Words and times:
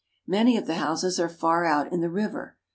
Many 0.25 0.57
of 0.57 0.65
the 0.65 0.77
houses 0.77 1.19
are 1.19 1.29
far 1.29 1.63
out 1.63 1.93
in 1.93 2.01
the 2.01 2.09
river. 2.09 2.57